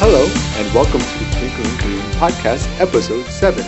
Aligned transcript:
Hello, 0.00 0.22
and 0.58 0.72
welcome 0.72 1.00
to 1.00 1.18
the 1.18 1.26
Twinkling 1.34 1.76
Korean 1.78 2.10
Podcast, 2.22 2.68
Episode 2.80 3.24
7. 3.26 3.64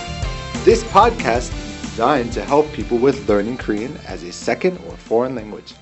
This 0.64 0.84
podcast 0.84 1.50
is 1.50 1.90
designed 1.90 2.32
to 2.34 2.44
help 2.44 2.70
people 2.72 2.98
with 2.98 3.28
learning 3.28 3.58
Korean 3.58 3.92
as 4.06 4.22
a 4.22 4.30
second 4.30 4.78
or 4.86 4.96
foreign 4.96 5.34
language. 5.34 5.74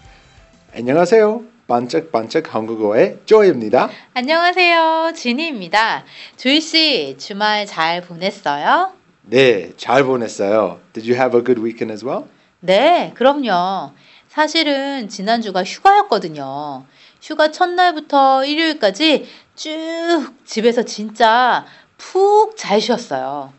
안녕하세요. 0.74 1.44
반짝반짝 1.66 2.54
한국어의 2.54 3.18
조이입니다. 3.26 3.90
안녕하세요. 4.14 5.12
진희입니다. 5.14 6.04
조이 6.38 6.62
씨, 6.62 7.16
주말 7.18 7.66
잘 7.66 8.00
보냈어요? 8.00 8.92
네, 9.24 9.72
잘 9.76 10.02
보냈어요. 10.04 10.80
Did 10.94 11.10
you 11.10 11.20
have 11.20 11.38
a 11.38 11.44
good 11.44 11.60
weekend 11.60 11.92
as 11.92 12.02
well? 12.02 12.24
네, 12.60 13.12
그럼요. 13.16 13.92
사실은 14.28 15.08
지난주가 15.08 15.62
휴가였거든요. 15.62 16.86
휴가 17.20 17.50
첫날부터 17.50 18.44
일요일까지 18.44 19.26
쭉 19.58 20.34
집에서 20.46 20.84
진짜 20.84 21.66
푹 21.96 22.56
잘 22.56 22.80
쉬었어요. 22.80 23.52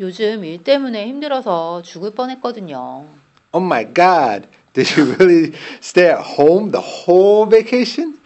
요즘 0.00 0.44
일 0.44 0.64
때문에 0.64 1.06
힘들어서 1.06 1.80
죽을 1.82 2.10
뻔했거든요. 2.10 3.06
Oh 3.52 3.64
my 3.64 3.84
god. 3.94 4.48
Did 4.72 4.90
you 4.98 5.14
really 5.14 5.52
stay 5.80 6.10
at 6.10 6.20
home 6.36 6.72
the 6.72 6.82
whole 6.84 7.48
vacation? 7.48 8.18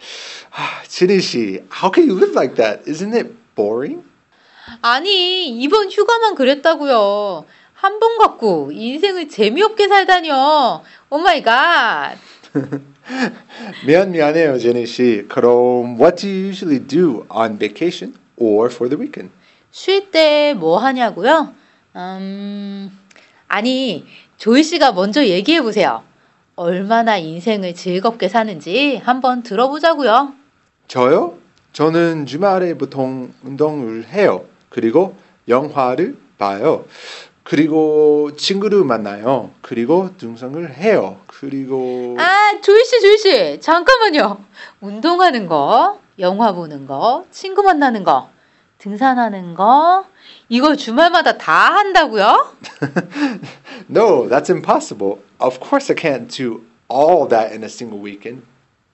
Ah, 0.51 0.81
진희 0.87 1.21
씨, 1.21 1.61
how 1.71 1.91
can 1.93 2.09
you 2.09 2.17
live 2.17 2.33
like 2.35 2.55
that? 2.55 2.81
Isn't 2.89 3.13
it 3.13 3.29
boring? 3.55 4.01
아니, 4.81 5.49
이번 5.49 5.91
휴가만 5.91 6.33
그랬다고요. 6.33 7.45
한 7.75 7.99
번 7.99 8.17
갖고 8.17 8.71
인생을 8.73 9.29
재미없게 9.29 9.87
살다니요. 9.87 10.81
Oh 11.11 11.17
my 11.19 11.43
God. 11.43 12.17
미안 13.85 14.11
미안해요, 14.11 14.57
제니 14.59 14.85
씨. 14.85 15.25
그럼 15.27 15.97
what 15.99 16.15
do 16.21 16.27
you 16.29 16.47
usually 16.47 16.79
do 16.85 17.25
on 17.29 17.57
vacation 17.57 18.15
or 18.37 18.71
for 18.71 18.89
the 18.89 18.99
weekend? 18.99 19.31
쉴 19.71 20.09
때 20.11 20.53
뭐 20.53 20.77
하냐고요? 20.77 21.53
음, 21.95 22.91
아니, 23.47 24.05
조이 24.37 24.63
씨가 24.63 24.91
먼저 24.93 25.25
얘기해 25.25 25.61
보세요. 25.61 26.03
얼마나 26.55 27.17
인생을 27.17 27.73
즐겁게 27.73 28.27
사는지 28.27 28.97
한번 28.97 29.43
들어보자고요. 29.43 30.33
저요? 30.87 31.37
저는 31.71 32.25
주말에 32.25 32.73
보통 32.75 33.31
운동을 33.43 34.05
해요. 34.09 34.45
그리고 34.69 35.15
영화를 35.47 36.17
봐요. 36.37 36.85
그리고 37.49 38.29
친구를 38.35 38.83
만나요. 38.83 39.49
그리고 39.61 40.15
등산을 40.17 40.75
해요. 40.75 41.19
그리고 41.25 42.15
아, 42.19 42.61
조이 42.61 42.85
씨, 42.85 43.01
조이 43.01 43.17
씨, 43.17 43.59
잠깐만요. 43.59 44.37
운동하는 44.81 45.47
거, 45.47 45.99
영화 46.19 46.51
보는 46.51 46.85
거, 46.85 47.25
친구 47.31 47.63
만나는 47.63 48.03
거, 48.03 48.29
등산하는 48.77 49.55
거, 49.55 50.05
이걸 50.47 50.77
주말마다 50.77 51.39
다 51.39 51.73
한다고요? 51.73 52.53
No, 53.89 54.29
that's 54.29 54.51
impossible. 54.51 55.23
Of 55.39 55.59
course 55.59 55.89
I 55.89 55.95
can't 55.95 56.27
do 56.29 56.61
all 56.87 57.27
that 57.29 57.51
in 57.51 57.63
a 57.63 57.69
single 57.69 57.99
weekend. 57.99 58.43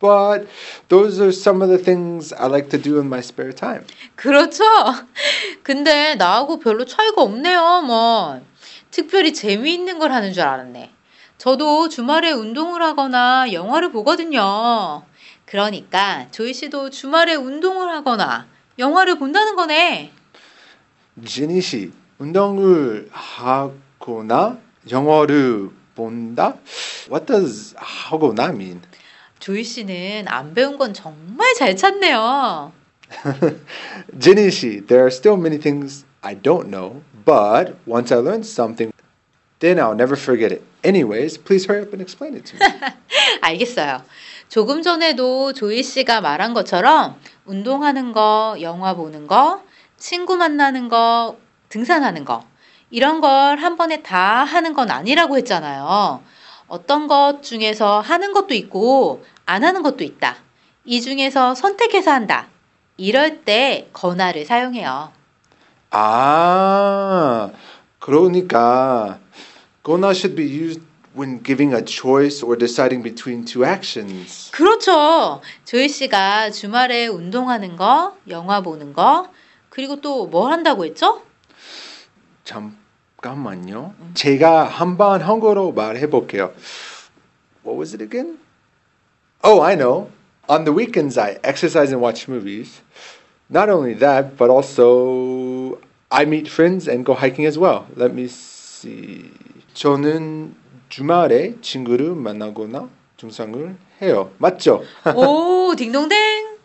But 0.05 0.47
those 0.89 1.19
are 1.19 1.31
some 1.31 1.63
of 1.63 1.69
the 1.69 1.83
things 1.83 2.31
I 2.31 2.47
like 2.47 2.69
to 2.69 2.77
do 2.77 2.99
in 2.99 3.07
my 3.07 3.19
spare 3.19 3.53
time. 3.53 3.85
그렇죠. 4.15 4.63
근데 5.63 6.15
나하고 6.15 6.59
별로 6.59 6.85
차이가 6.85 7.23
없네요, 7.23 7.81
뭐. 7.81 8.41
특별히 8.91 9.33
재미있는 9.33 9.97
걸 9.99 10.11
하는 10.11 10.31
줄 10.31 10.43
알았네. 10.43 10.91
저도 11.37 11.89
주말에 11.89 12.31
운동을 12.31 12.81
하거나 12.81 13.51
영화를 13.51 13.91
보거든요. 13.91 15.03
그러니까 15.45 16.27
조이 16.31 16.53
씨도 16.53 16.91
주말에 16.91 17.35
운동을 17.35 17.89
하거나 17.89 18.45
영화를 18.79 19.17
본다는 19.17 19.55
거네. 19.55 20.11
지니 21.25 21.61
씨, 21.61 21.91
운동을 22.19 23.09
하거나 23.11 24.59
영어를 24.89 25.69
본다? 25.95 26.57
What 27.09 27.25
does 27.25 27.73
하거나 27.77 28.49
mean? 28.49 28.81
조이 29.45 29.63
씨는 29.63 30.25
안 30.27 30.55
배운 30.55 30.75
건 30.75 30.91
정말 30.91 31.53
잘 31.53 31.75
찾네요. 31.75 32.71
Jinny 34.19 34.49
씨, 34.49 34.83
there 34.87 35.03
are 35.03 35.11
still 35.11 35.37
many 35.37 35.59
things 35.59 36.03
I 36.21 36.33
don't 36.35 36.69
know, 36.69 37.03
but 37.23 37.75
once 37.85 38.11
I 38.11 38.21
learn 38.21 38.41
something, 38.41 38.91
then 39.59 39.77
I'll 39.77 39.93
never 39.93 40.17
forget 40.17 40.51
it. 40.51 40.63
Anyways, 40.83 41.37
please 41.37 41.67
hurry 41.69 41.83
up 41.85 41.93
and 41.93 42.01
explain 42.01 42.33
it 42.33 42.43
to 42.49 42.57
me. 42.57 42.65
알겠어요. 43.41 44.01
조금 44.49 44.81
전에도 44.81 45.53
조이 45.53 45.83
씨가 45.83 46.21
말한 46.21 46.55
것처럼 46.55 47.15
운동하는 47.45 48.13
거, 48.13 48.57
영화 48.61 48.95
보는 48.95 49.27
거, 49.27 49.61
친구 49.99 50.37
만나는 50.37 50.89
거, 50.89 51.37
등산하는 51.69 52.25
거, 52.25 52.43
이런 52.89 53.21
걸 53.21 53.59
한 53.59 53.77
번에 53.77 54.01
다 54.01 54.43
하는 54.43 54.73
건 54.73 54.89
아니라고 54.89 55.37
했잖아요. 55.37 56.23
어떤 56.67 57.05
것 57.05 57.43
중에서 57.43 57.99
하는 57.99 58.33
것도 58.33 58.55
있고, 58.55 59.23
안 59.45 59.63
하는 59.63 59.81
것도 59.83 60.03
있다. 60.03 60.37
이 60.85 61.01
중에서 61.01 61.55
선택해서 61.55 62.11
한다. 62.11 62.47
이럴 62.97 63.41
때 63.43 63.89
건화를 63.93 64.45
사용해요. 64.45 65.11
아, 65.91 67.49
그러니까 67.99 69.19
gonna 69.83 70.11
should 70.11 70.35
be 70.35 70.45
used 70.47 70.81
when 71.17 71.41
giving 71.43 71.73
a 71.75 71.81
choice 71.85 72.43
or 72.43 72.57
deciding 72.57 73.01
between 73.03 73.45
two 73.45 73.65
actions. 73.65 74.51
그렇죠. 74.51 75.41
조이 75.63 75.87
씨가 75.87 76.51
주말에 76.51 77.07
운동하는 77.07 77.75
거, 77.77 78.15
영화 78.29 78.61
보는 78.61 78.93
거, 78.93 79.29
그리고 79.69 80.01
또 80.01 80.27
뭘 80.27 80.51
한다고 80.51 80.85
했죠? 80.85 81.21
잠깐만요. 82.43 83.93
제가 84.13 84.65
한번 84.65 85.21
한국어로 85.21 85.71
말해 85.71 86.09
볼게요. 86.09 86.53
What 87.65 87.79
was 87.79 87.93
it 87.95 88.03
again? 88.03 88.37
Oh, 89.45 89.61
I 89.61 89.75
know. 89.75 90.09
On 90.49 90.63
the 90.65 90.73
weekends, 90.73 91.17
I 91.17 91.37
exercise 91.43 91.91
and 91.91 92.01
watch 92.01 92.27
movies. 92.27 92.81
Not 93.49 93.69
only 93.69 93.93
that, 93.95 94.37
but 94.37 94.49
also 94.49 95.79
I 96.11 96.25
meet 96.25 96.47
friends 96.47 96.87
and 96.87 97.05
go 97.05 97.13
hiking 97.13 97.45
as 97.45 97.57
well. 97.57 97.85
Let 97.95 98.13
me 98.13 98.27
see. 98.27 99.29
저는 99.75 100.55
주말에 100.89 101.55
친구를 101.61 102.15
만나거나 102.15 102.89
등산을 103.17 103.75
해요. 104.01 104.31
맞죠? 104.39 104.83
오, 105.15 105.75
딩동댕. 105.75 106.17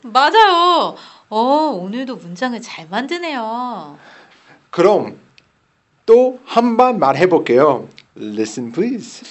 맞아요. 0.05 0.97
어, 1.29 1.37
오늘도 1.83 2.17
문장을 2.17 2.61
잘 2.63 2.89
만드네요. 2.89 3.99
그럼 4.71 5.19
또 6.07 6.39
한 6.47 6.77
번 6.77 6.99
말해 6.99 7.27
볼게요. 7.29 7.89
Listen 8.17 8.73
please. 8.73 9.23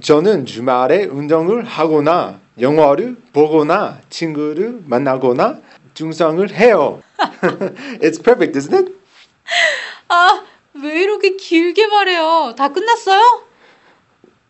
저는 0.00 0.46
주말에 0.46 1.04
운동을 1.04 1.64
하거나 1.64 2.40
영화를 2.60 3.16
보거나 3.32 4.00
친구를 4.10 4.80
만나거나 4.84 5.60
등산을 5.94 6.52
해요. 6.54 7.02
It's 8.00 8.22
perfect, 8.22 8.58
isn't 8.58 8.74
it? 8.74 8.92
아, 10.08 10.44
왜 10.74 11.02
이렇게 11.02 11.36
길게 11.36 11.86
말해요? 11.86 12.54
다 12.56 12.68
끝났어요? 12.68 13.44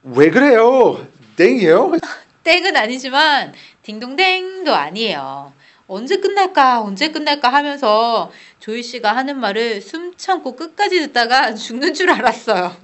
왜 0.02 0.30
그래요? 0.30 1.06
땡이요? 1.36 1.92
땡은 2.42 2.76
아니지만 2.76 3.52
딩동댕도 3.82 4.74
아니에요. 4.74 5.52
언제 5.88 6.16
끝날까, 6.16 6.82
언제 6.82 7.10
끝날까 7.12 7.48
하면서 7.48 8.32
조이 8.58 8.82
씨가 8.82 9.14
하는 9.14 9.38
말을 9.38 9.80
숨 9.80 10.16
참고 10.16 10.56
끝까지 10.56 11.00
듣다가 11.00 11.54
죽는 11.54 11.94
줄 11.94 12.10
알았어요. 12.10 12.76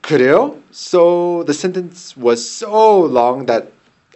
그래요? 0.00 0.56
So 0.72 1.44
the 1.44 1.54
sentence 1.54 2.14
was 2.18 2.40
so 2.40 3.06
long 3.06 3.46
that 3.46 3.68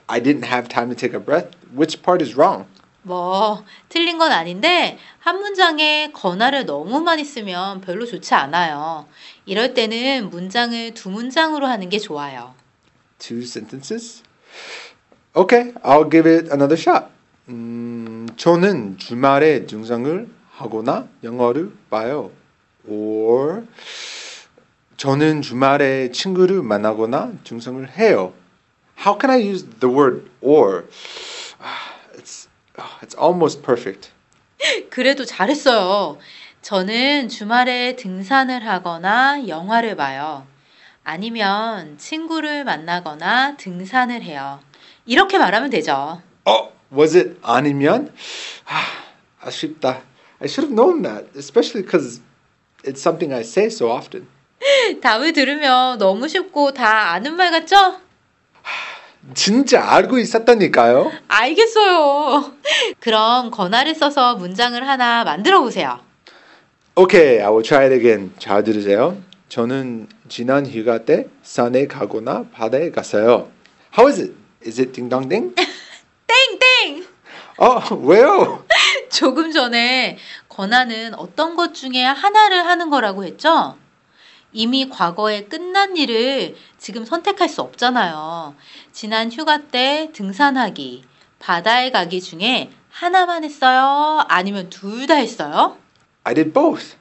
I 0.06 0.22
didn't 0.22 0.46
have 0.46 0.68
time 0.68 0.88
to 0.88 0.96
take 0.96 1.14
a 1.14 1.22
breath. 1.22 1.50
Which 1.74 2.02
part 2.02 2.24
is 2.24 2.34
wrong? 2.34 2.66
뭐, 3.02 3.62
틀린 3.88 4.18
건 4.18 4.32
아닌데, 4.32 4.98
한 5.20 5.38
문장에 5.38 6.10
건화를 6.12 6.66
너무 6.66 7.00
많이 7.00 7.24
쓰면 7.24 7.80
별로 7.82 8.04
좋지 8.04 8.34
않아요. 8.34 9.06
이럴 9.44 9.74
때는 9.74 10.30
문장을 10.30 10.92
두 10.94 11.10
문장으로 11.10 11.66
하는 11.66 11.88
게 11.88 11.98
좋아요. 11.98 12.54
Two 13.18 13.42
sentences? 13.42 14.22
Okay, 15.36 15.72
I'll 15.84 16.10
give 16.10 16.28
it 16.28 16.48
another 16.50 16.76
shot. 16.76 17.06
음, 17.48 17.85
저는 18.36 18.98
주말에 18.98 19.66
등산을 19.66 20.28
하거나 20.50 21.08
영화를 21.22 21.72
봐요. 21.90 22.30
or 22.88 23.66
저는 24.96 25.42
주말에 25.42 26.10
친구를 26.10 26.62
만나거나 26.62 27.32
등산을 27.44 27.90
해요. 27.98 28.32
How 28.98 29.18
can 29.20 29.30
I 29.30 29.46
use 29.48 29.66
the 29.80 29.94
word 29.94 30.30
or? 30.40 30.84
Ah, 31.60 31.94
It's 32.14 32.48
ah, 32.78 32.98
it's 33.02 33.16
almost 33.20 33.62
perfect. 33.62 34.10
그래도 34.90 35.24
잘했어요. 35.24 36.18
저는 36.62 37.28
주말에 37.28 37.96
등산을 37.96 38.66
하거나 38.66 39.46
영화를 39.46 39.96
봐요. 39.96 40.46
아니면 41.04 41.98
친구를 41.98 42.64
만나거나 42.64 43.56
등산을 43.56 44.22
해요. 44.22 44.60
이렇게 45.04 45.38
말하면 45.38 45.70
되죠. 45.70 46.20
Oh, 46.44 46.72
was 46.92 47.16
it 47.16 47.38
아니면? 47.42 48.12
Ah, 48.68 49.46
아쉽다. 49.48 50.02
I 50.40 50.46
should 50.48 50.68
have 50.68 50.74
known 50.74 51.02
that, 51.02 51.26
especially 51.36 51.82
because 51.82 52.20
it's 52.84 53.00
something 53.00 53.32
I 53.32 53.40
say 53.40 53.66
so 53.66 53.90
often. 53.90 54.26
답을 55.02 55.32
들으면 55.32 55.98
너무 55.98 56.28
쉽고 56.28 56.72
다 56.72 57.12
아는 57.12 57.36
말 57.36 57.50
같죠? 57.50 58.00
진짜 59.34 59.82
알고 59.82 60.18
있었다니까요. 60.18 61.10
알겠어요. 61.28 62.52
그럼 63.00 63.50
권하를 63.50 63.94
써서 63.94 64.36
문장을 64.36 64.86
하나 64.86 65.24
만들어 65.24 65.60
보세요. 65.60 66.00
Okay, 66.94 67.40
I 67.42 67.48
will 67.50 67.62
try 67.62 67.84
it 67.84 67.94
again. 67.94 68.32
잘 68.38 68.62
들으세요. 68.64 69.20
저는 69.48 70.08
지난 70.28 70.66
휴가 70.66 71.04
때 71.04 71.26
산에 71.42 71.86
가거나 71.86 72.46
바다에 72.52 72.90
갔어요. 72.90 73.50
How 73.96 74.08
is 74.10 74.20
it? 74.20 74.34
Is 74.66 74.80
it 74.80 74.92
딩동댕? 74.92 75.54
땡땡! 76.26 77.06
어, 77.58 77.94
왜요? 78.02 78.64
조금 79.10 79.50
전에 79.52 80.18
권하는 80.48 81.14
어떤 81.14 81.56
것 81.56 81.74
중에 81.74 82.04
하나를 82.04 82.66
하는 82.66 82.90
거라고 82.90 83.24
했죠? 83.24 83.76
이미 84.52 84.88
과거에 84.88 85.44
끝난 85.44 85.96
일을 85.96 86.56
지금 86.78 87.04
선택할 87.04 87.48
수 87.48 87.60
없잖아요. 87.62 88.54
지난 88.92 89.30
휴가 89.30 89.58
때 89.58 90.10
등산하기, 90.12 91.04
바다에 91.38 91.90
가기 91.90 92.20
중에 92.20 92.70
하나만 92.90 93.44
했어요? 93.44 94.24
아니면 94.28 94.70
둘 94.70 95.06
다 95.06 95.14
했어요? 95.14 95.76
I 96.24 96.34
did 96.34 96.52
both. 96.52 96.96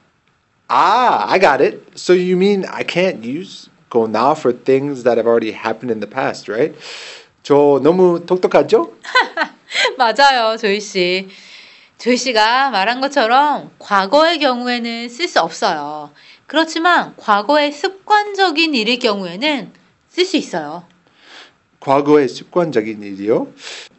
Ah, 0.68 1.24
I 1.28 1.38
got 1.40 1.62
it. 1.62 1.82
So 1.96 2.12
you 2.12 2.36
mean 2.36 2.64
I 2.68 2.84
can't 2.84 3.24
use 3.24 3.70
go 3.88 4.04
now 4.06 4.32
for 4.34 4.52
things 4.52 5.04
that 5.04 5.16
have 5.16 5.26
already 5.26 5.52
happened 5.52 5.90
in 5.90 6.00
the 6.00 6.08
past, 6.10 6.48
right? 6.48 6.74
저 7.46 7.78
너무 7.80 8.26
똑똑하죠? 8.26 8.92
맞아요, 9.96 10.56
조이 10.56 10.80
씨. 10.80 11.28
조이 11.96 12.16
씨가 12.16 12.70
말한 12.70 13.00
것처럼 13.00 13.70
과거의 13.78 14.40
경우에는 14.40 15.08
쓸 15.08 15.28
수 15.28 15.38
없어요. 15.38 16.10
그렇지만 16.48 17.14
과거의 17.16 17.70
습관적인 17.70 18.74
일일 18.74 18.98
경우에는 18.98 19.72
쓸 20.08 20.24
수 20.24 20.36
있어요. 20.36 20.88
과거의 21.78 22.28
습관적인 22.28 23.00
일이요. 23.04 23.46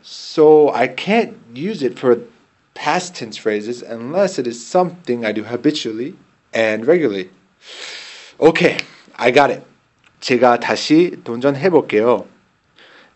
So 0.04 0.70
I 0.74 0.94
can't 0.98 1.36
use 1.56 1.88
it 1.88 1.98
for 1.98 2.28
past 2.74 3.18
tense 3.18 3.40
phrases 3.40 3.82
unless 3.82 4.38
it 4.38 4.46
is 4.46 4.62
something 4.62 5.26
I 5.26 5.32
do 5.32 5.46
habitually 5.46 6.16
and 6.54 6.86
regularly. 6.86 7.30
Okay, 8.42 8.76
I 9.16 9.32
got 9.32 9.54
it. 9.54 9.64
제가 10.20 10.60
다시 10.60 11.16
도전해 11.24 11.70
볼게요. 11.70 12.28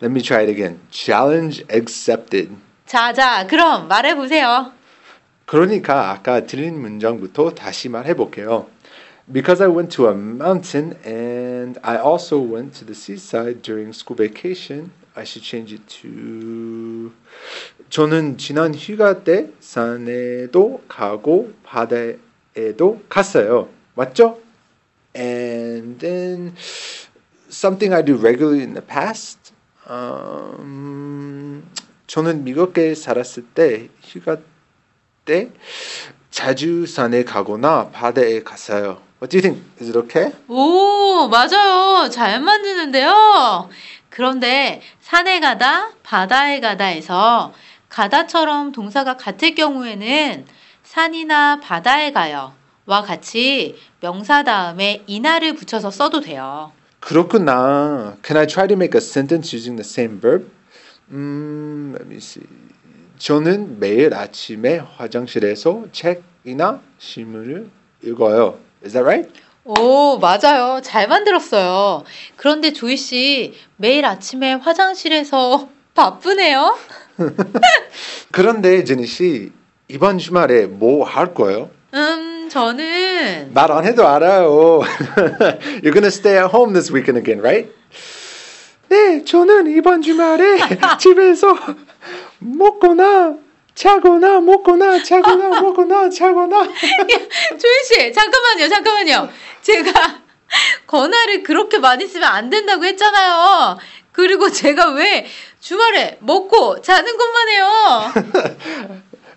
Let 0.01 0.12
me 0.12 0.21
try 0.21 0.42
it 0.42 0.50
again. 0.50 0.80
Challenge 0.89 1.63
accepted. 1.69 2.50
자, 2.88 3.13
자, 3.13 3.45
그럼 3.45 3.88
말해 3.88 4.15
보세요. 4.15 4.71
그러니까 5.45 6.09
아까 6.09 6.45
들린 6.48 6.81
문장부터 6.81 7.51
다시 7.51 7.88
말해 7.88 8.15
볼게요. 8.15 8.68
Because 9.31 9.62
I 9.62 9.69
went 9.69 9.95
to 9.95 10.07
a 10.07 10.15
mountain 10.15 10.98
and 11.06 11.80
I 11.83 11.98
also 11.98 12.39
went 12.39 12.74
to 12.80 12.86
the 12.86 12.95
seaside 12.95 13.62
during 13.62 13.94
school 13.94 14.18
vacation, 14.18 14.92
I 15.15 15.24
should 15.24 15.45
change 15.45 15.71
it 15.71 15.86
to 16.01 17.12
저는 17.89 18.39
지난 18.39 18.74
휴가 18.74 19.24
때 19.24 19.51
산에도 19.59 20.81
가고 20.88 21.54
바다에도 21.63 23.04
갔어요. 23.07 23.69
맞죠? 23.94 24.39
And 25.15 26.00
then 26.00 26.56
something 27.50 27.94
I 27.94 28.01
do 28.04 28.15
regularly 28.15 28.63
in 28.63 28.74
the 28.74 28.81
past. 28.81 29.54
음, 29.92 31.70
저는 32.08 32.44
미국에 32.44 32.96
살았을 32.96 33.44
때 33.54 33.90
휴가 34.02 34.38
때 35.26 35.50
자주 36.30 36.86
산에 36.86 37.24
가거나 37.26 37.90
바다에 37.90 38.42
갔어요. 38.42 39.02
What 39.22 39.30
do 39.30 39.38
you 39.38 39.42
think? 39.42 39.62
Is 39.82 39.90
it 39.90 39.98
okay? 40.00 40.34
오, 40.48 41.28
맞아요. 41.28 42.10
잘 42.10 42.40
만드는데요. 42.40 43.70
그런데 44.10 44.82
산에 45.02 45.40
가다, 45.40 45.92
바다에 46.04 46.60
가다에서 46.60 47.54
가다처럼 47.90 48.72
동사가 48.72 49.18
같을 49.18 49.56
경우에는 49.56 50.46
산이나 50.84 51.60
바다에 51.62 52.12
가요. 52.12 52.54
와 52.86 53.02
같이 53.02 53.78
명사 54.00 54.44
다음에 54.44 55.04
이나를 55.06 55.54
붙여서 55.56 55.92
써도 55.92 56.22
돼요. 56.22 56.72
그렇구나. 57.01 58.15
Can 58.24 58.38
I 58.38 58.45
try 58.48 58.68
to 58.68 58.75
make 58.75 58.95
a 58.95 59.01
sentence 59.01 59.53
using 59.53 59.75
the 59.75 59.83
same 59.88 60.19
verb? 60.21 60.45
음, 61.12 61.94
let 61.98 62.07
me 62.07 62.18
see. 62.18 62.45
저는 63.18 63.80
매일 63.80 64.13
아침에 64.13 64.77
화장실에서 64.98 65.83
책이나 65.92 66.80
신문을 67.00 67.69
읽어요. 68.03 68.57
Is 68.83 68.94
that 68.94 69.03
right? 69.03 69.30
오, 69.65 70.18
맞아요. 70.18 70.81
잘 70.83 71.07
만들었어요. 71.07 72.03
그런데 72.36 72.71
조이 72.74 72.98
씨, 72.98 73.54
매일 73.77 74.06
아침에 74.06 74.54
화장실에서 74.54 75.68
바쁘네요? 75.94 76.77
그런데 78.31 78.83
제니 78.83 79.06
씨 79.06 79.51
이번 79.88 80.18
주말에 80.18 80.65
뭐 80.65 81.04
할 81.06 81.33
거예요? 81.33 81.69
음, 81.94 82.31
저는 82.51 83.51
말 83.53 83.71
안 83.71 83.86
해도 83.86 84.06
알아요. 84.06 84.81
You're 85.83 85.94
gonna 85.94 86.07
stay 86.07 86.36
at 86.38 86.51
home 86.53 86.74
this 86.74 86.92
weekend 86.92 87.18
again, 87.18 87.39
right? 87.39 87.71
네, 88.89 89.24
저는 89.24 89.71
이번 89.77 90.01
주말에 90.01 90.59
집에서 91.00 91.56
먹거나 92.39 93.36
자거나 93.74 94.42
먹거나 94.42 95.01
자거나 95.01 95.62
먹거나 95.63 96.09
자거나 96.09 96.63
조이 96.65 97.74
씨, 97.85 98.11
잠깐만요, 98.11 98.68
잠깐만요. 98.68 99.30
제가 99.61 100.19
권하를 100.87 101.44
그렇게 101.44 101.80
많이 101.80 102.06
쓰면 102.06 102.28
안 102.28 102.49
된다고 102.49 102.83
했잖아요. 102.83 103.78
그리고 104.11 104.52
제가 104.52 104.90
왜 104.92 105.26
주말에 105.61 106.18
먹고 106.19 106.81
자는 106.81 107.18
것만 107.18 107.47
해요? 107.47 108.11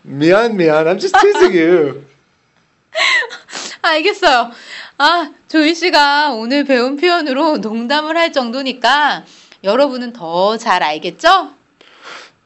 미안 0.02 0.56
미안. 0.56 0.86
I'm 0.88 0.98
just 0.98 1.14
teasing 1.20 1.56
you. 1.56 2.04
알겠어요. 3.81 4.51
아, 4.97 5.31
조이 5.47 5.73
씨가 5.73 6.33
오늘 6.33 6.65
배운 6.65 6.97
표현으로 6.97 7.57
농담을 7.57 8.17
할 8.17 8.31
정도니까 8.31 9.23
여러분은 9.63 10.13
더 10.13 10.57
잘 10.57 10.83
알겠죠? 10.83 11.53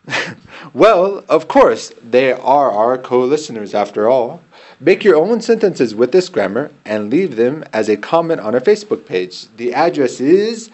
Well, 0.74 1.24
of 1.30 1.48
course, 1.48 1.94
they 2.02 2.34
are 2.34 2.70
our 2.72 2.98
co-listeners 2.98 3.74
after 3.74 4.10
all. 4.10 4.42
Make 4.80 5.06
your 5.06 5.16
own 5.16 5.40
sentences 5.40 5.96
with 5.96 6.12
this 6.12 6.28
grammar 6.30 6.72
and 6.86 7.10
leave 7.10 7.38
them 7.38 7.64
as 7.72 7.88
a 7.90 7.96
comment 7.96 8.42
on 8.42 8.54
our 8.54 8.60
Facebook 8.60 9.06
page. 9.06 9.48
The 9.56 9.74
address 9.74 10.20
is 10.20 10.70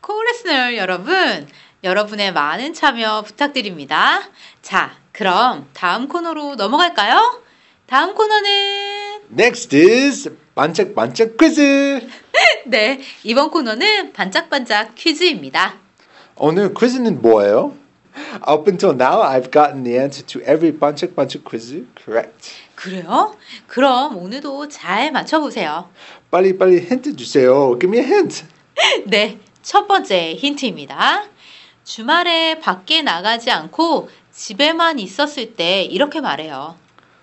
코레스널 0.01 0.77
여러분, 0.77 1.47
여러분의 1.83 2.33
많은 2.33 2.73
참여 2.73 3.21
부탁드립니다. 3.21 4.21
자, 4.63 4.97
그럼 5.11 5.67
다음 5.73 6.07
코너로 6.07 6.55
넘어갈까요? 6.55 7.41
다음 7.85 8.15
코너는 8.15 9.21
Next 9.31 9.77
is 9.77 10.35
반짝반짝 10.55 11.37
quiz. 11.37 11.59
네, 12.65 12.99
이번 13.23 13.51
코너는 13.51 14.11
반짝반짝 14.13 14.95
퀴즈입니다. 14.95 15.75
오늘 16.35 16.73
퀴즈는 16.73 17.21
뭐예요? 17.21 17.75
Up 18.49 18.67
until 18.69 18.95
now, 18.95 19.21
I've 19.21 19.51
gotten 19.51 19.83
the 19.83 19.99
answer 19.99 20.25
to 20.25 20.41
every 20.41 20.77
반짝반짝 20.79 21.43
quiz 21.43 21.83
correct. 22.03 22.53
그래요? 22.73 23.35
그럼 23.67 24.17
오늘도 24.17 24.67
잘 24.69 25.11
맞춰보세요. 25.11 25.89
빨리 26.31 26.57
빨리 26.57 26.79
힌트 26.81 27.15
주세요. 27.15 27.77
Give 27.79 27.95
me 27.95 27.99
a 27.99 28.03
hint. 28.03 28.43
네, 29.05 29.37
첫 29.61 29.87
번째 29.87 30.35
힌트입니다. 30.35 31.25
주말에 31.83 32.59
밖에 32.59 33.01
나가지 33.01 33.51
않고 33.51 34.09
집에만 34.31 34.99
있었을 34.99 35.55
때 35.55 35.83
이렇게 35.83 36.21
말해요. 36.21 36.75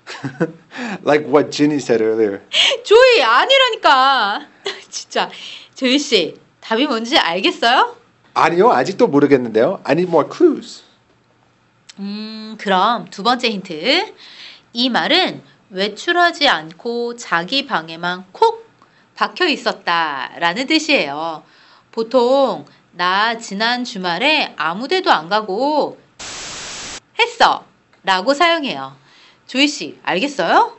like 1.04 1.26
what 1.28 1.50
Ginny 1.50 1.76
said 1.76 2.02
earlier. 2.02 2.40
조이 2.84 3.22
아니라니까. 3.22 4.46
진짜 4.88 5.30
조이 5.74 5.98
씨 5.98 6.36
답이 6.60 6.86
뭔지 6.86 7.18
알겠어요? 7.18 7.96
아니요, 8.34 8.70
아직도 8.70 9.08
모르겠는데요. 9.08 9.80
I 9.84 9.92
need 9.92 10.08
more 10.08 10.28
clues. 10.30 10.82
음, 11.98 12.56
그럼 12.58 13.08
두 13.10 13.22
번째 13.22 13.50
힌트. 13.50 14.14
이 14.74 14.90
말은 14.90 15.42
외출하지 15.70 16.48
않고 16.48 17.16
자기 17.16 17.66
방에만 17.66 18.26
콕 18.32 18.68
박혀 19.14 19.48
있었다라는 19.48 20.66
뜻이에요. 20.66 21.42
보통 21.98 22.64
나 22.92 23.36
지난 23.38 23.82
주말에 23.82 24.54
아무 24.56 24.86
데도 24.86 25.10
안 25.10 25.28
가고 25.28 25.98
했어 27.18 27.64
라고 28.04 28.34
사용해요. 28.34 28.94
조이 29.48 29.66
씨, 29.66 29.98
알겠어요? 30.04 30.78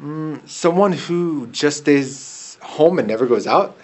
Mm, 0.00 0.40
someone 0.46 0.94
who 0.94 1.46
just 1.52 1.80
stays 1.80 2.56
home 2.62 2.98
and 2.98 3.06
never 3.06 3.28
goes 3.28 3.46
out. 3.46 3.74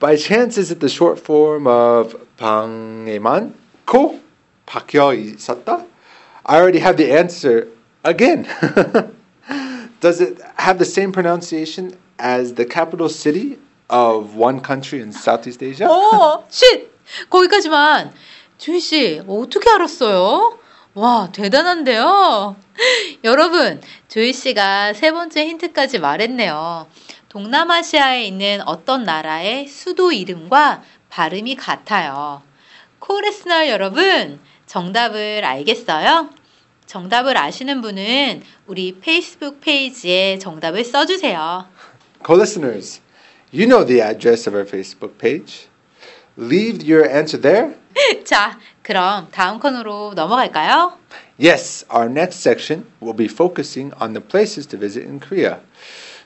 By 0.00 0.16
chance, 0.16 0.58
is 0.58 0.72
it 0.72 0.80
the 0.80 0.88
short 0.88 1.20
form 1.20 1.68
of 1.68 2.18
방에만 2.36 3.54
코 3.86 4.18
박혀 4.66 5.14
있었다? 5.14 5.86
I 6.46 6.58
already 6.58 6.80
have 6.80 6.96
the 6.96 7.12
answer 7.12 7.68
again. 8.02 8.44
Does 10.00 10.20
it 10.20 10.42
have 10.56 10.78
the 10.78 10.84
same 10.84 11.12
pronunciation 11.12 11.96
as 12.18 12.54
the 12.54 12.64
capital 12.64 13.08
city 13.08 13.56
of 13.90 14.36
one 14.36 14.62
country 14.64 15.00
in 15.02 15.10
Southeast 15.10 15.64
Asia? 15.64 15.90
어, 15.90 16.46
쉿! 16.48 16.88
거기까지만. 17.28 18.12
조이 18.58 18.78
씨, 18.78 19.22
어떻게 19.26 19.70
알았어요? 19.70 20.58
와, 20.94 21.28
대단한데요? 21.32 22.56
여러분, 23.24 23.80
조이 24.08 24.32
씨가 24.32 24.92
세 24.92 25.12
번째 25.12 25.46
힌트까지 25.46 25.98
말했네요. 25.98 26.86
동남아시아에 27.28 28.24
있는 28.24 28.60
어떤 28.66 29.04
나라의 29.04 29.66
수도 29.66 30.12
이름과 30.12 30.82
발음이 31.08 31.56
같아요. 31.56 32.42
코레스널 32.98 33.68
여러분, 33.68 34.40
정답을 34.66 35.44
알겠어요? 35.44 36.30
정답을 36.86 37.36
아시는 37.36 37.80
분은 37.82 38.42
우리 38.66 38.98
페이스북 39.00 39.60
페이지에 39.60 40.38
정답을 40.38 40.84
써주세요. 40.84 41.66
Co-listeners, 42.26 43.00
you 43.51 43.65
know 43.65 43.83
the 43.83 44.01
address 44.01 44.47
of 44.47 44.55
our 44.55 44.65
Facebook 44.65 45.17
page. 45.17 45.67
Leave 46.37 46.83
your 46.83 47.07
answer 47.09 47.39
there. 47.39 47.75
자, 48.25 48.59
그럼 48.83 49.29
다음 49.31 49.59
코너로 49.59 50.13
넘어갈까요? 50.15 50.97
Yes, 51.39 51.85
our 51.89 52.09
next 52.09 52.41
section 52.41 52.85
will 53.01 53.15
be 53.15 53.27
focusing 53.27 53.93
on 54.01 54.13
the 54.13 54.21
places 54.21 54.67
to 54.67 54.77
visit 54.77 55.07
in 55.07 55.19
Korea. 55.19 55.61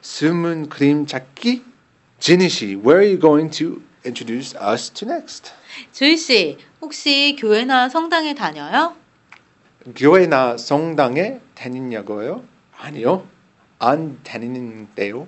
숨은 0.02 0.70
그림 0.70 1.06
찾기. 1.06 1.64
Jinny 2.20 2.50
씨, 2.50 2.76
where 2.76 3.00
are 3.00 3.08
you 3.08 3.18
going 3.18 3.50
to 3.58 3.82
introduce 4.06 4.56
us 4.56 4.90
to 4.90 5.08
next? 5.08 5.52
조이 5.94 6.18
씨, 6.18 6.58
혹시 6.82 7.36
교회나 7.40 7.90
성당에 7.90 8.34
다녀요? 8.34 8.96
교회나 9.96 10.58
성당에 10.58 11.40
다니냐고요? 11.56 12.44
아니요, 12.78 13.28
안 13.78 14.20
다니는데요. 14.24 15.28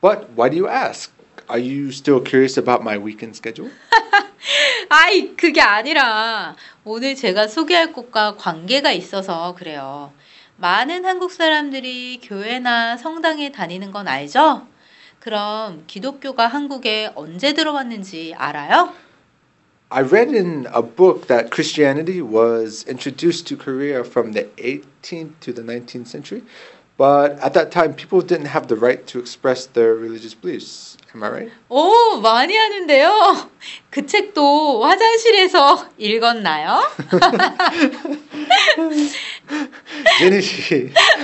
But 0.00 0.28
why 0.36 0.50
do 0.50 0.56
you 0.56 0.68
ask? 0.68 1.12
Are 1.48 1.60
you 1.60 1.88
still 1.88 2.22
curious 2.22 2.58
about 2.58 2.82
my 2.82 2.96
weekend 2.96 3.36
schedule? 3.36 3.72
아이, 4.88 5.36
그게 5.36 5.60
아니라 5.60 6.56
오늘 6.84 7.14
제가 7.14 7.48
소개할 7.48 7.92
곳과 7.92 8.36
관계가 8.36 8.92
있어서 8.92 9.54
그래요. 9.54 10.12
많은 10.56 11.04
한국 11.04 11.32
사람들이 11.32 12.20
교회나 12.22 12.96
성당에 12.96 13.50
다니는 13.50 13.92
건 13.92 14.08
알죠? 14.08 14.66
그럼 15.20 15.84
기독교가 15.86 16.46
한국에 16.46 17.12
언제 17.14 17.52
들어왔는지 17.52 18.34
알아요? 18.36 18.92
I 19.90 20.02
read 20.02 20.34
in 20.34 20.66
a 20.74 20.82
book 20.82 21.26
that 21.26 21.50
Christianity 21.50 22.22
was 22.22 22.84
introduced 22.88 23.46
to 23.48 23.56
Korea 23.56 24.04
from 24.04 24.32
the 24.32 24.48
18th 24.56 25.40
to 25.40 25.52
the 25.52 25.62
19th 25.62 26.06
century, 26.06 26.42
but 26.97 27.37
at 27.39 27.53
that 27.53 27.71
time 27.71 27.93
people 27.93 28.21
didn't 28.21 28.47
have 28.47 28.67
the 28.67 28.75
right 28.75 29.05
to 29.07 29.19
express 29.19 29.65
their 29.65 29.95
religious 29.95 30.33
beliefs. 30.33 30.97
Am 31.13 31.23
I 31.23 31.29
right? 31.29 31.51
오, 31.69 32.19
많이 32.21 32.55
하는데요. 32.55 33.49
그 33.89 34.05
책도 34.05 34.83
화장실에서 34.83 35.87
읽었나요? 35.97 36.81
Jenny, 40.19 40.41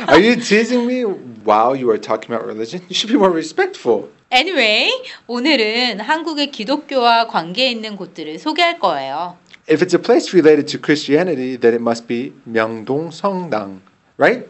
are 0.08 0.20
you 0.20 0.36
teasing 0.36 0.86
me 0.88 1.04
while 1.44 1.76
you 1.76 1.90
are 1.90 1.98
talking 1.98 2.34
about 2.34 2.46
religion? 2.46 2.82
You 2.88 2.96
should 2.96 3.12
be 3.12 3.18
more 3.18 3.32
respectful. 3.32 4.10
Anyway, 4.32 4.90
오늘은 5.28 6.00
한국의 6.00 6.52
기독교와 6.52 7.28
관계 7.28 7.70
있는 7.70 7.98
곳들을 7.98 8.40
소개할 8.40 8.80
거예요. 8.80 9.38
If 9.68 9.82
it's 9.84 9.94
a 9.94 10.00
place 10.02 10.34
related 10.34 10.68
to 10.72 10.80
Christianity, 10.80 11.58
then 11.58 11.74
it 11.74 11.82
must 11.82 12.08
be 12.08 12.32
Myeongdong 12.48 13.12
Songdang, 13.12 13.82
right? 14.18 14.48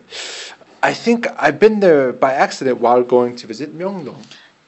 I 0.83 0.93
think 0.93 1.27
I've 1.37 1.59
been 1.59 1.79
there 1.79 2.11
by 2.11 2.33
accident 2.33 2.81
while 2.81 3.03
going 3.03 3.35
to 3.37 3.47
visit 3.47 3.69
Myeongdong. 3.77 4.17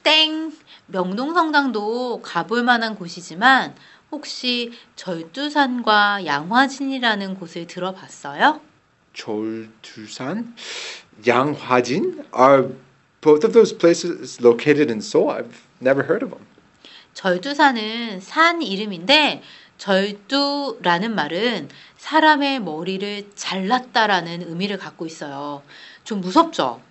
땡! 0.04 0.52
명동 0.86 1.34
성당도 1.34 2.22
가볼 2.22 2.62
만한 2.64 2.96
곳이지만 2.96 3.74
혹시 4.12 4.72
절두산과 4.96 6.26
양화진이라는 6.26 7.36
곳을 7.36 7.66
들어봤어요? 7.66 8.62
Cheoldusan, 9.14 10.54
Yanghwajin 11.26 12.26
are 12.38 12.70
both 13.22 13.44
of 13.44 13.54
those 13.54 13.74
places 13.76 14.40
located 14.40 14.92
in 14.92 15.00
Seoul. 15.00 15.32
I've 15.32 15.62
never 15.82 16.04
heard 16.04 16.24
of 16.24 16.30
them. 16.30 16.46
절두산은 17.14 18.22
산 18.22 18.62
이름인데 18.62 19.42
절두라는 19.78 21.16
말은 21.16 21.70
사람의 21.98 22.60
머리를 22.62 23.32
잘랐다라는 23.36 24.44
의미를 24.48 24.78
갖고 24.78 25.06
있어요. 25.06 25.64
좀 26.04 26.22
무섭죠? 26.22 26.82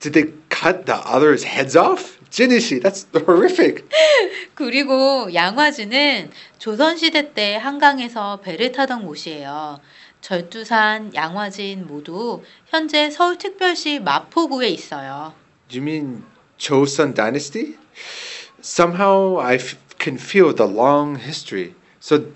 Did 0.00 0.14
they 0.14 0.32
cut 0.48 0.86
the 0.86 0.96
others' 1.04 1.44
heads 1.44 1.76
off? 1.76 2.18
Jinishi, 2.30 2.80
that's 2.80 3.06
horrific. 3.26 3.84
그리고 4.54 5.32
양화진은 5.34 6.30
조선시대 6.58 7.34
때 7.34 7.56
한강에서 7.56 8.40
배를 8.40 8.72
타던 8.72 9.04
곳이에요. 9.04 9.80
절두산, 10.20 11.14
양화진 11.14 11.86
모두 11.86 12.42
현재 12.66 13.10
서울특별시 13.10 14.00
마포구에 14.00 14.68
있어요. 14.68 15.34
You 15.72 15.82
mean 15.82 16.24
Joseon 16.58 17.14
Dynasty? 17.14 17.76
Somehow 18.62 19.40
I 19.40 19.58
can 19.98 20.16
feel 20.16 20.54
the 20.54 20.66
long 20.66 21.18
history. 21.18 21.74
So, 22.00 22.26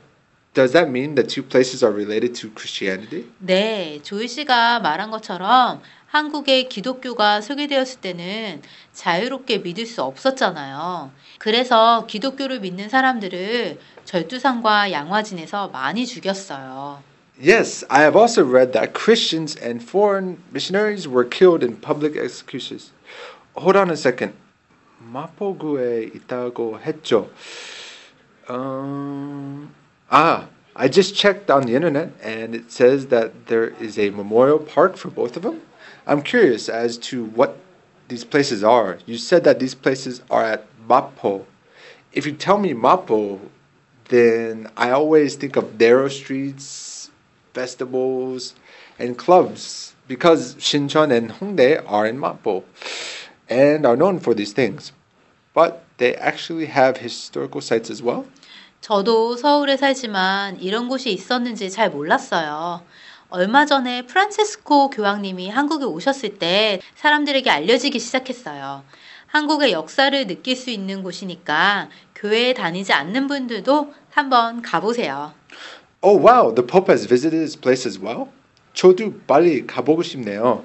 does 0.55 0.73
that 0.73 0.89
mean 0.89 1.17
the 1.17 1.25
two 1.25 1.43
places 1.43 1.83
are 1.83 1.93
related 1.93 2.35
to 2.41 2.51
Christianity? 2.55 3.27
네, 3.39 4.01
조이 4.03 4.29
씨가 4.29 4.81
말한 4.81 5.11
것처럼 5.11 5.83
한국에 6.07 6.69
기독교가 6.69 7.41
소개되었을 7.41 8.01
때는 8.01 8.63
자유롭게 8.93 9.59
믿을 9.59 9.85
수 9.85 10.03
없었잖아요. 10.03 11.11
그래서 11.39 12.07
기독교를 12.07 12.61
믿는 12.61 12.89
사람들을 12.89 13.79
절두산과 14.05 14.93
양화진에서 14.93 15.69
많이 15.69 16.07
죽였어요. 16.07 17.03
Yes, 17.37 17.85
I 17.89 18.03
have 18.03 18.17
also 18.17 18.45
read 18.45 18.73
that 18.75 18.95
Christians 18.95 19.59
and 19.61 19.83
foreign 19.83 20.39
missionaries 20.53 21.09
were 21.09 21.29
killed 21.29 21.65
in 21.65 21.81
public 21.81 22.17
executions. 22.17 22.93
Hold 23.57 23.77
on 23.77 23.91
a 23.91 23.97
second. 23.97 24.35
마포구에 25.01 26.11
있다고 26.15 26.79
했죠. 26.79 27.29
Um, 28.49 29.75
ah, 30.11 30.49
I 30.77 30.89
just 30.89 31.15
checked 31.15 31.51
on 31.51 31.67
the 31.67 31.75
internet 31.75 32.13
and 32.23 32.55
it 32.55 32.73
says 32.73 33.07
that 33.07 33.47
there 33.47 33.69
is 33.69 33.99
a 33.99 34.11
memorial 34.11 34.59
park 34.59 34.97
for 34.97 35.11
both 35.11 35.37
of 35.37 35.43
them. 35.43 35.63
I'm 36.07 36.23
curious 36.23 36.69
as 36.69 36.99
to 36.99 37.25
what 37.25 37.59
these 38.09 38.25
places 38.25 38.63
are. 38.65 38.99
You 39.07 39.17
said 39.17 39.45
that 39.45 39.59
these 39.61 39.75
places 39.75 40.23
are 40.31 40.45
at 40.45 40.67
Mapo. 40.89 41.45
If 42.13 42.27
you 42.27 42.33
tell 42.33 42.59
me 42.59 42.75
Mapo, 42.75 43.41
then 44.09 44.69
I 44.77 44.91
always 44.91 45.37
think 45.37 45.57
of 45.57 45.79
narrow 45.79 46.09
streets, 46.09 47.11
festivals, 47.55 48.55
and 48.99 49.17
clubs 49.17 49.95
because 50.07 50.55
Shincheon 50.57 51.11
and 51.17 51.31
Hongdae 51.31 51.83
are 51.91 52.07
in 52.07 52.19
Mapo 52.19 52.65
and 53.49 53.87
are 53.87 53.97
known 53.97 54.19
for 54.19 54.35
these 54.35 54.53
things. 54.53 54.93
But 55.55 55.85
they 55.99 56.15
actually 56.17 56.67
have 56.67 56.99
historical 56.99 57.61
sites 57.61 57.91
as 57.91 58.03
well. 58.03 58.27
저도 58.85 59.39
서울에 59.39 59.79
살지만 59.79 60.61
이런 60.61 60.91
곳이 60.91 61.11
있었는지 61.11 61.71
잘 61.71 61.89
몰랐어요. 61.89 62.83
얼마 63.31 63.65
전에 63.65 64.03
프란체스코 64.03 64.91
교황님이 64.91 65.49
한국에 65.49 65.87
오셨을 65.87 66.39
때 66.39 66.83
사람들에게 66.95 67.49
알려지기 67.49 67.99
시작했어요. 67.99 68.83
한국의 69.29 69.73
역사를 69.73 70.27
느낄 70.27 70.55
수 70.55 70.69
있는 70.69 71.03
곳이니까 71.03 71.89
교회에 72.15 72.53
다니지 72.53 72.93
않는 72.93 73.27
분들도 73.27 73.95
한번 74.11 74.61
가보세요. 74.61 75.33
Oh 76.03 76.23
wow, 76.23 76.55
the 76.55 76.67
Pope 76.67 76.93
has 76.93 77.09
visited 77.09 77.41
this 77.41 77.59
place 77.59 77.89
as 77.89 77.99
well? 77.99 78.29
저도 78.75 79.15
빨리 79.27 79.67
가보고 79.67 80.03
싶네요. 80.03 80.63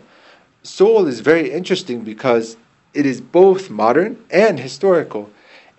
Seoul 0.65 1.07
is 1.07 1.23
very 1.23 1.53
interesting 1.53 2.03
because 2.03 2.57
it 2.93 3.07
is 3.07 3.21
both 3.21 3.71
modern 3.71 4.17
and 4.29 4.61
historical. 4.61 5.29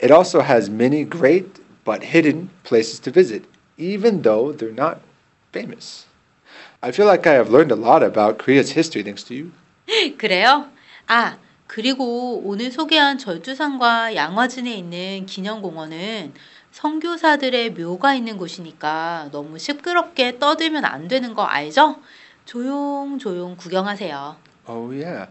It 0.02 0.10
also 0.10 0.40
has 0.40 0.70
many 0.70 1.04
great 1.04 1.59
but 1.90 2.04
hidden 2.04 2.50
places 2.62 3.00
to 3.00 3.10
visit, 3.10 3.42
even 3.76 4.22
though 4.22 4.52
they're 4.52 4.70
not 4.70 5.00
famous. 5.50 6.06
I 6.80 6.92
feel 6.92 7.06
like 7.06 7.26
I 7.26 7.34
have 7.34 7.50
learned 7.50 7.72
a 7.72 7.74
lot 7.74 8.04
about 8.04 8.38
Korea's 8.38 8.70
history 8.70 9.02
thanks 9.02 9.24
to 9.24 9.34
you. 9.34 9.50
그래요? 10.16 10.68
아, 11.08 11.38
그리고 11.66 12.42
오늘 12.44 12.70
소개한 12.70 13.18
절주산과 13.18 14.14
양화진에 14.14 14.72
있는 14.72 15.26
기념공원은 15.26 16.32
선교사들의 16.70 17.72
묘가 17.72 18.14
있는 18.14 18.38
곳이니까 18.38 19.30
너무 19.32 19.58
시끄럽게 19.58 20.38
떠들면 20.38 20.84
안 20.84 21.08
되는 21.08 21.34
거 21.34 21.42
알죠? 21.42 21.96
조용조용 22.44 23.56
구경하세요. 23.56 24.36
Oh, 24.68 24.92
yeah. 24.92 25.26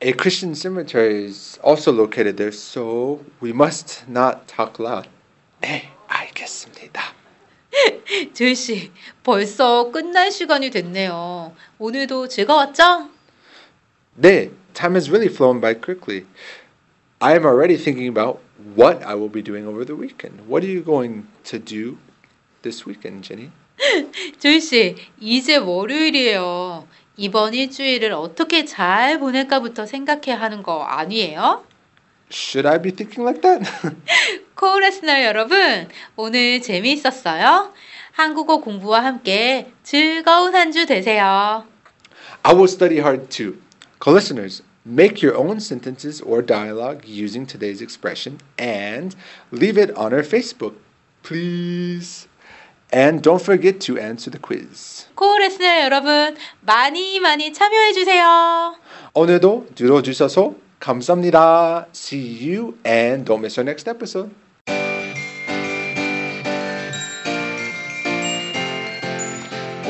A 0.00 0.12
Christian 0.12 0.54
cemetery 0.54 1.24
is 1.24 1.58
also 1.64 1.90
located 1.90 2.36
there, 2.36 2.52
so 2.52 3.24
we 3.40 3.52
must 3.52 4.04
not 4.06 4.46
talk 4.46 4.78
loud. 4.78 5.08
네, 5.64 5.90
알겠습니다. 6.08 7.02
조이 8.34 8.54
씨, 8.54 8.92
벌써 9.22 9.90
끝날 9.90 10.30
시간이 10.30 10.68
됐네요. 10.68 11.56
오늘도 11.78 12.28
즐거웠죠? 12.28 13.08
네, 14.14 14.50
time 14.74 14.96
has 14.96 15.08
really 15.08 15.32
flown 15.32 15.62
by 15.62 15.72
quickly. 15.72 16.26
I 17.18 17.32
am 17.32 17.46
already 17.46 17.78
thinking 17.78 18.10
about 18.10 18.40
what 18.76 19.02
I 19.06 19.14
will 19.14 19.32
be 19.32 19.42
doing 19.42 19.66
over 19.66 19.86
the 19.86 19.98
weekend. 19.98 20.42
What 20.46 20.66
are 20.66 20.70
you 20.70 20.84
going 20.84 21.24
to 21.44 21.58
do 21.58 21.96
this 22.60 22.86
weekend, 22.86 23.26
Jenny? 23.26 23.50
조이 24.38 24.60
씨, 24.60 24.96
이제 25.18 25.56
월요일이에요. 25.56 26.86
이번 27.16 27.54
일주일을 27.54 28.12
어떻게 28.12 28.66
잘 28.66 29.18
보낼까부터 29.18 29.86
생각해야 29.86 30.38
하는 30.38 30.62
거 30.62 30.82
아니에요? 30.82 31.64
Should 32.30 32.66
I 32.66 32.82
be 32.82 32.90
thinking 32.90 33.22
like 33.22 33.40
that? 33.40 33.64
코레스너 34.64 35.22
여러분, 35.24 35.88
오늘 36.16 36.62
재미있었어요? 36.62 37.74
한국어 38.12 38.62
공부와 38.62 39.04
함께 39.04 39.70
즐거운 39.82 40.54
한 40.54 40.72
주 40.72 40.86
되세요. 40.86 41.66
I 42.44 42.54
will 42.54 42.64
study 42.64 42.96
hard 42.96 43.28
too. 43.28 43.58
Co-listeners, 44.00 44.62
make 44.86 45.22
your 45.22 45.36
own 45.36 45.58
sentences 45.60 46.22
or 46.22 46.40
dialogue 46.40 47.04
using 47.06 47.44
today's 47.46 47.82
expression 47.82 48.38
and 48.58 49.14
leave 49.52 49.76
it 49.76 49.92
on 49.98 50.14
our 50.14 50.24
Facebook, 50.24 50.72
please. 51.22 52.26
And 52.90 53.20
don't 53.20 53.42
forget 53.42 53.80
to 53.84 53.98
answer 53.98 54.30
the 54.30 54.40
quiz. 54.40 55.08
코레스너 55.14 55.82
여러분, 55.82 56.36
많이 56.62 57.20
많이 57.20 57.52
참여해 57.52 57.92
주세요. 57.92 58.76
오늘도 59.12 59.66
들어주셔서 59.74 60.54
감사합니다. 60.80 61.88
See 61.94 62.48
you 62.48 62.78
and 62.86 63.26
don't 63.26 63.40
miss 63.40 63.60
our 63.60 63.68
next 63.68 63.86
episode. 63.90 64.32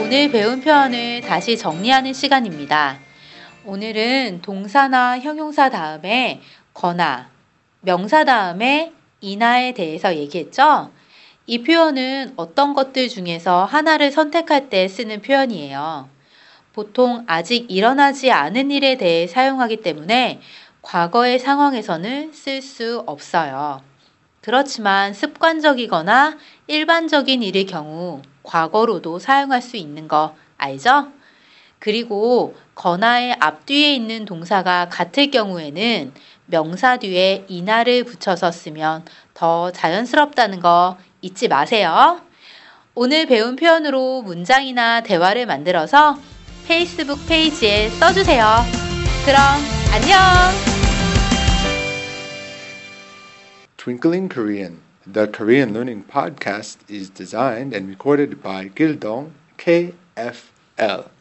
오늘 0.04 0.30
배운 0.30 0.61
표현을 0.61 1.23
다시 1.23 1.56
정리하는 1.56 2.12
시간입니다. 2.12 2.99
오늘은 3.64 4.42
동사나 4.42 5.18
형용사 5.18 5.70
다음에 5.70 6.42
거나, 6.75 7.30
명사 7.80 8.25
다음에 8.25 8.92
이나에 9.23 9.73
대해서 9.73 10.14
얘기했죠? 10.14 10.90
이 11.46 11.62
표현은 11.62 12.34
어떤 12.37 12.75
것들 12.75 13.08
중에서 13.08 13.64
하나를 13.64 14.12
선택할 14.12 14.68
때 14.68 14.88
쓰는 14.88 15.23
표현이에요. 15.23 16.11
보통 16.75 17.25
아직 17.26 17.70
일어나지 17.70 18.30
않은 18.30 18.70
일에 18.70 18.99
대해 18.99 19.26
사용하기 19.26 19.78
때문에 19.78 20.42
과거의 20.82 21.38
상황에서는 21.38 22.30
쓸 22.34 22.61
수 22.61 23.02
없어요. 23.06 23.80
그렇지만 24.42 25.14
습관적이거나 25.14 26.37
일반적인 26.66 27.42
일의 27.42 27.64
경우 27.64 28.20
과거로도 28.44 29.18
사용할 29.18 29.61
수 29.61 29.76
있는 29.76 30.07
거 30.07 30.37
알죠? 30.57 31.09
그리고 31.80 32.54
건화의 32.76 33.37
앞뒤에 33.40 33.94
있는 33.94 34.24
동사가 34.24 34.88
같을 34.88 35.30
경우에는 35.30 36.14
명사 36.46 36.98
뒤에 36.98 37.44
이나를 37.48 38.04
붙여서 38.04 38.52
쓰면 38.52 39.04
더 39.35 39.70
자연스럽다는 39.72 40.61
거 40.61 40.96
잊지 41.20 41.48
마세요. 41.48 42.20
오늘 42.94 43.26
배운 43.26 43.57
표현으로 43.57 44.22
문장이나 44.22 45.00
대화를 45.02 45.46
만들어서 45.46 46.16
페이스북 46.66 47.26
페이지에 47.26 47.88
써주세요. 47.90 48.44
그럼 49.24 49.40
안녕! 49.92 50.18
Twinkling 53.76 54.33
Korean, 54.33 54.80
the 55.07 55.29
Korean 55.29 55.75
learning 55.75 56.05
podcast, 56.05 56.79
is 56.88 57.11
designed 57.11 57.75
and 57.75 57.88
recorded 57.88 58.43
by 58.43 58.69
Gildong 58.69 59.33
KFL. 59.59 61.13